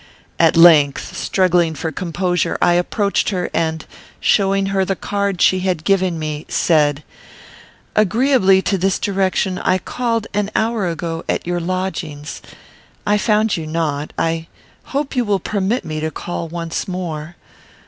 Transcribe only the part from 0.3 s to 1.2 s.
At length,